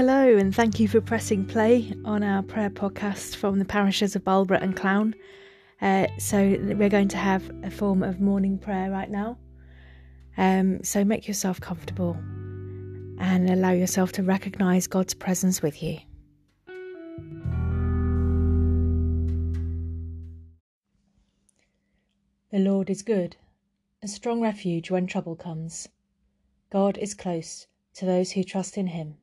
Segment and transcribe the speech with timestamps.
[0.00, 4.24] Hello, and thank you for pressing play on our prayer podcast from the parishes of
[4.24, 5.14] Barlborough and Clowne.
[5.82, 9.36] Uh, so, we're going to have a form of morning prayer right now.
[10.38, 12.14] Um, so, make yourself comfortable
[13.18, 15.98] and allow yourself to recognize God's presence with you.
[22.50, 23.36] The Lord is good,
[24.02, 25.90] a strong refuge when trouble comes.
[26.72, 29.19] God is close to those who trust in him.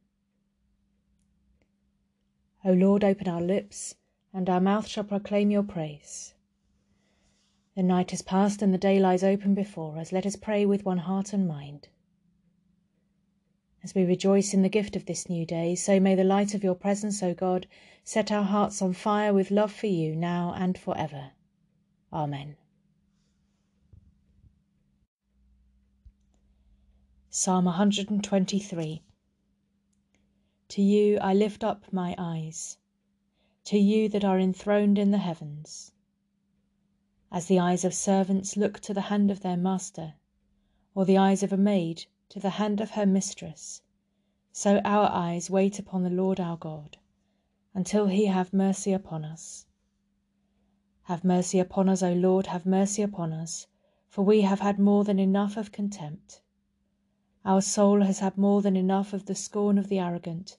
[2.68, 3.96] O Lord, open our lips,
[4.34, 6.34] and our mouth shall proclaim your praise.
[7.78, 10.12] The night is past and the day lies open before us.
[10.12, 11.88] Let us pray with one heart and mind.
[13.82, 16.62] As we rejoice in the gift of this new day, so may the light of
[16.62, 17.68] your presence, O God,
[18.04, 21.32] set our hearts on fire with love for you now and for ever.
[22.12, 22.58] Amen.
[27.30, 29.04] Psalm 123
[30.70, 32.78] to you I lift up my eyes,
[33.64, 35.92] to you that are enthroned in the heavens.
[37.32, 40.16] As the eyes of servants look to the hand of their master,
[40.94, 43.82] or the eyes of a maid to the hand of her mistress,
[44.52, 46.98] so our eyes wait upon the Lord our God,
[47.74, 49.66] until he have mercy upon us.
[51.04, 53.68] Have mercy upon us, O Lord, have mercy upon us,
[54.08, 56.42] for we have had more than enough of contempt.
[57.48, 60.58] Our soul has had more than enough of the scorn of the arrogant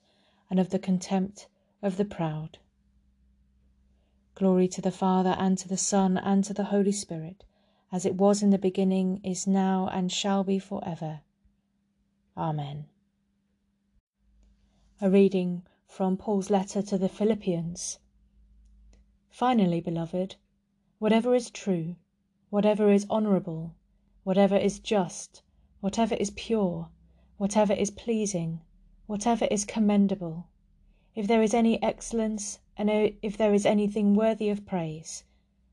[0.49, 1.47] and of the contempt
[1.83, 2.57] of the proud.
[4.35, 7.45] Glory to the Father, and to the Son, and to the Holy Spirit,
[7.93, 11.21] as it was in the beginning, is now, and shall be for ever.
[12.39, 12.87] Amen.
[15.03, 17.99] A reading from Paul's letter to the Philippians.
[19.29, 20.37] Finally, beloved,
[20.99, 21.97] whatever is true,
[22.49, 23.75] whatever is honourable,
[24.25, 25.43] whatever is just,
[25.81, 26.89] whatever is pure,
[27.37, 28.61] whatever is pleasing,
[29.07, 30.47] whatever is commendable,
[31.15, 32.91] if there is any excellence, and
[33.23, 35.25] if there is anything worthy of praise,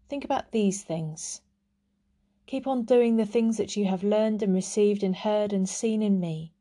[0.10, 1.42] think about these things.
[2.48, 6.02] Keep on doing the things that you have learned and received and heard and seen
[6.02, 6.54] in me,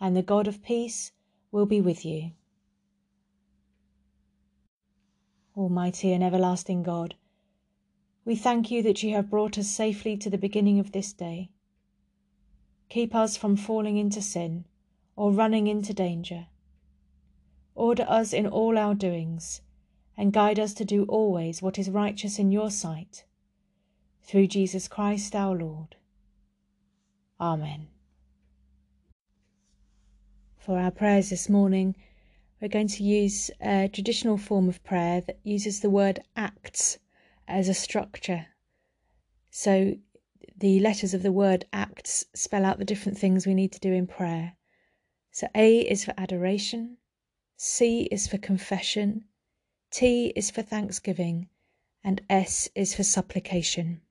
[0.00, 1.12] and the God of peace
[1.52, 2.32] will be with you.
[5.56, 7.14] Almighty and everlasting God,
[8.24, 11.50] we thank you that you have brought us safely to the beginning of this day.
[12.90, 14.66] Keep us from falling into sin
[15.14, 16.48] or running into danger.
[17.76, 19.62] Order us in all our doings,
[20.16, 23.24] and guide us to do always what is righteous in your sight.
[24.22, 25.96] Through Jesus Christ our Lord.
[27.40, 27.86] Amen.
[30.58, 31.94] For our prayers this morning,
[32.60, 36.98] we're going to use a traditional form of prayer that uses the word acts
[37.46, 38.46] as a structure.
[39.50, 39.94] So
[40.60, 43.94] the letters of the word acts spell out the different things we need to do
[43.94, 44.56] in prayer.
[45.32, 46.98] So A is for adoration,
[47.56, 49.24] C is for confession,
[49.90, 51.48] T is for thanksgiving,
[52.04, 54.02] and S is for supplication.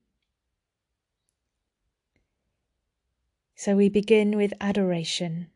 [3.55, 5.47] So we begin with adoration.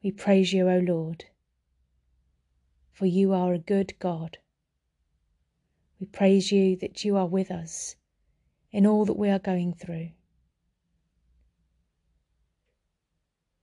[0.00, 1.24] We praise you, O Lord,
[2.92, 4.38] for you are a good God.
[6.02, 7.94] We praise you that you are with us
[8.72, 10.10] in all that we are going through.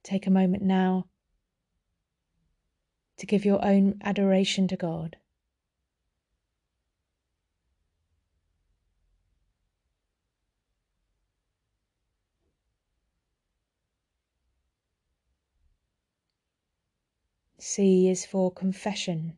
[0.04, 1.08] Take a moment now
[3.18, 5.18] to give your own adoration to God.
[17.58, 19.38] C is for confession.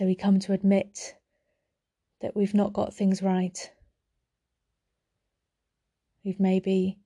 [0.00, 1.14] So we come to admit
[2.22, 3.70] that we've not got things right.
[6.24, 6.98] We've maybe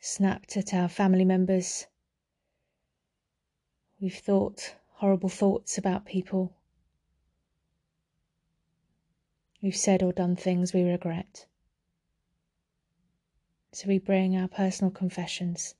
[0.00, 1.86] snapped at our family members.
[4.00, 6.54] We've thought horrible thoughts about people.
[9.60, 11.44] We've said or done things we regret.
[13.72, 15.74] So we bring our personal confessions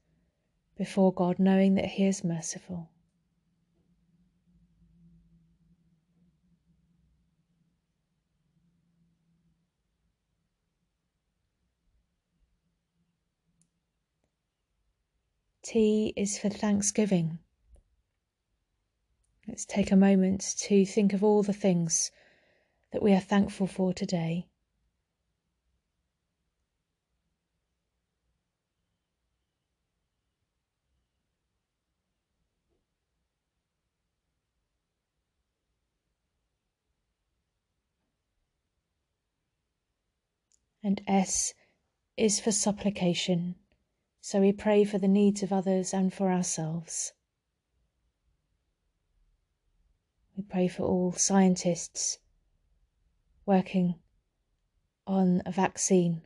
[0.76, 2.90] before God, knowing that He is merciful.
[15.62, 17.38] T is for Thanksgiving.
[19.46, 22.10] Let's take a moment to think of all the things
[22.90, 24.48] that we are thankful for today.
[40.82, 41.54] And S
[42.16, 43.54] is for supplication.
[44.24, 47.12] So we pray for the needs of others and for ourselves.
[50.36, 52.20] We pray for all scientists
[53.44, 53.96] working
[55.08, 56.22] on a vaccine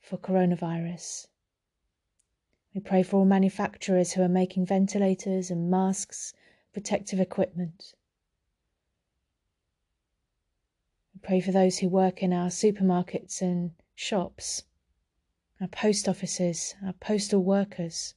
[0.00, 1.26] for coronavirus.
[2.74, 6.32] We pray for all manufacturers who are making ventilators and masks,
[6.72, 7.92] protective equipment.
[11.12, 14.62] We pray for those who work in our supermarkets and shops,
[15.60, 18.14] our post offices, our postal workers,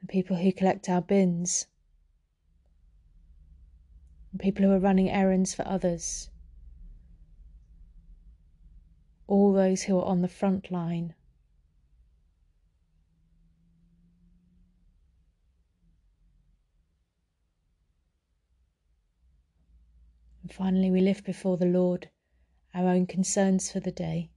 [0.00, 1.66] the people who collect our bins,
[4.32, 6.30] the people who are running errands for others,
[9.26, 11.14] all those who are on the front line.
[20.42, 22.10] And finally, we lift before the Lord
[22.74, 24.31] our own concerns for the day.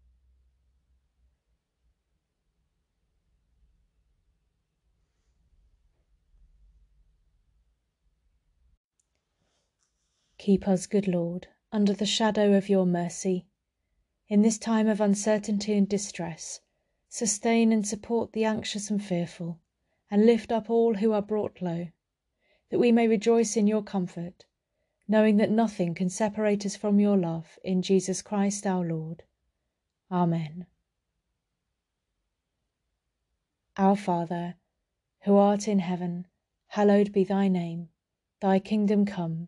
[10.45, 13.47] Keep us, good Lord, under the shadow of your mercy.
[14.27, 16.59] In this time of uncertainty and distress,
[17.09, 19.59] sustain and support the anxious and fearful,
[20.11, 21.87] and lift up all who are brought low,
[22.69, 24.45] that we may rejoice in your comfort
[25.07, 29.23] knowing that nothing can separate us from your love in Jesus Christ our Lord.
[30.11, 30.67] Amen.
[33.77, 34.57] Our Father,
[35.21, 36.27] who art in heaven,
[36.67, 37.89] hallowed be thy name.
[38.41, 39.47] Thy kingdom come,